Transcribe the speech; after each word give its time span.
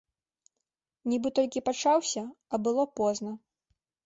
Нібы 1.11 1.29
толькі 1.39 1.63
пачаўся, 1.67 2.25
а 2.55 2.63
было 2.69 2.83
позна. 3.03 3.31